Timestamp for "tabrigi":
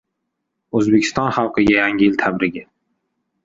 2.25-2.69